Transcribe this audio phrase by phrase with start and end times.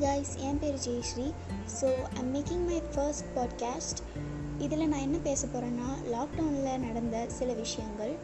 [0.00, 1.32] Guys என் பேர் Jayashree.
[1.80, 4.00] So I'm making my first podcast
[4.58, 8.14] இதில் நான் என்ன பேச போகிறேன்னா லாக்டவுனில் நடந்த சில விஷயங்கள்.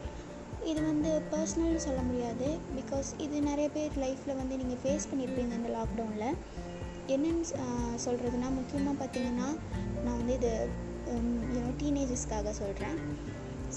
[0.65, 5.69] இது வந்து பர்சனல்னு சொல்ல முடியாது பிகாஸ் இது நிறைய பேர் லைஃப்பில் வந்து நீங்கள் ஃபேஸ் பண்ணியிருப்பீங்க இந்த
[5.69, 6.35] லாக்டவுனில்
[7.07, 7.45] என்னென்னு
[8.05, 9.47] சொல்கிறதுனா முக்கியமாக பார்த்தீங்கன்னா
[10.03, 10.67] நான் வந்து இது
[11.53, 12.97] யூனோ டீனேஜஸ்க்காக சொல்கிறேன்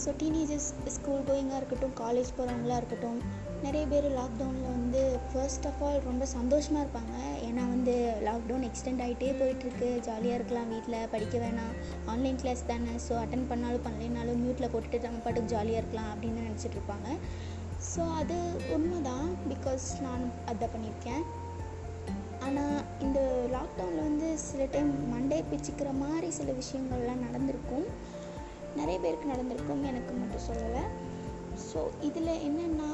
[0.01, 3.19] ஸோ டீனேஜர்ஸ் ஸ்கூல் கோயிங்காக இருக்கட்டும் காலேஜ் போகிறவங்களா இருக்கட்டும்
[3.65, 7.17] நிறைய பேர் லாக்டவுனில் வந்து ஃபர்ஸ்ட் ஆஃப் ஆல் ரொம்ப சந்தோஷமாக இருப்பாங்க.
[7.49, 7.95] ஏன்னா வந்து
[8.29, 9.89] லாக்டவுன் எக்ஸ்டெண்ட் ஆகிட்டே போயிட்டுருக்கு.
[10.07, 11.75] ஜாலியாக இருக்கலாம் வீட்டில் படிக்க வேணாம்.
[12.13, 12.95] ஆன்லைன் கிளாஸ் தானே.
[13.07, 17.09] ஸோ அட்டன் பண்ணாலும் பண்ணலைனாலும் மியூட்டில் போட்டுட்டு நம்ம பாட்டுக்கு ஜாலியாக இருக்கலாம் அப்படின்னு நினச்சிட்டு இருப்பாங்க.
[17.93, 18.39] ஸோ அது
[18.77, 21.23] உண்மை தான் பிகாஸ் நான் அதை பண்ணியிருக்கேன்.
[22.47, 23.21] ஆனால் இந்த
[23.57, 27.87] லாக்டவுனில் வந்து சில டைம் மண்டே பிச்சுக்கிற மாதிரி சில விஷயங்கள்லாம் நடந்திருக்கும்.
[28.81, 30.85] நிறைய பேருக்கு நடந்திருக்கும் எனக்கு மட்டும் சொல்லலை.
[31.69, 32.91] ஸோ இதில் என்னென்னா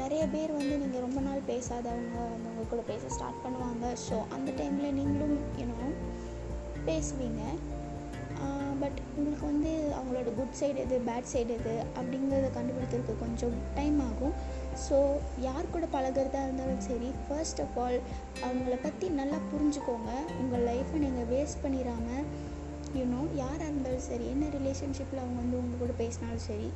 [0.00, 3.84] நிறைய பேர் வந்து நீங்கள் ரொம்ப நாள் பேசாதவங்க வந்து உங்கள் கூட பேச ஸ்டார்ட் பண்ணுவாங்க.
[4.06, 5.88] ஸோ அந்த டைமில் நீங்களும் ஏன்னா
[6.88, 7.42] பேசுவீங்க.
[8.80, 14.34] பட் உங்களுக்கு வந்து அவங்களோட குட் சைடு எது பேட் சைடு எது அப்படிங்கிறத கண்டுபிடிக்கிறதுக்கு கொஞ்சம் டைம் ஆகும்.
[14.86, 14.96] ஸோ
[15.46, 17.98] யார் கூட பழகிறதா இருந்தாலும் சரி ஃபர்ஸ்ட் ஆஃப் ஆல்
[18.46, 20.10] அவங்கள பற்றி நல்லா புரிஞ்சுக்கோங்க.
[20.42, 22.26] உங்கள் லைஃப்பை நீங்கள் வேஸ்ட் பண்ணிடாமல்
[22.98, 26.68] யூனோ யாராக இருந்தாலும் சரி என்ன ரிலேஷன்ஷிப்பில் அவங்க வந்து உங்கள் கூட பேசினாலும் சரி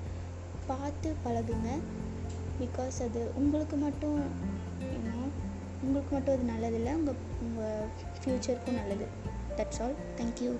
[0.66, 1.70] பார்த்து பழகுங்க.
[2.60, 4.18] பிகாஸ் அது உங்களுக்கு மட்டும்
[4.94, 5.22] யூனோ
[5.82, 6.94] உங்களுக்கு மட்டும் அது நல்லதில்லை.
[6.94, 7.86] உங்கள் உங்கள்
[8.20, 9.06] ஃப்யூச்சருக்கும் நல்லது.
[9.56, 10.52] That's all thank you